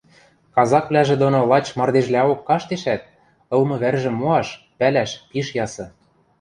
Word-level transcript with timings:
Казаквлӓжӹ 0.55 1.15
доно 1.23 1.39
лач 1.51 1.67
мардежлӓок 1.77 2.39
каштешӓт, 2.47 3.01
ылмы 3.55 3.75
вӓржӹм 3.81 4.15
моаш, 4.21 4.47
пӓлӓш 4.77 5.11
пиш 5.29 5.47
ясы. 5.65 5.85